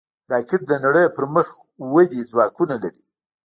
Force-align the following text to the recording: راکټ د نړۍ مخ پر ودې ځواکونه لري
راکټ 0.31 0.61
د 0.67 0.73
نړۍ 0.85 1.05
مخ 1.35 1.47
پر 1.55 1.63
ودې 1.93 2.21
ځواکونه 2.31 2.75
لري 2.83 3.03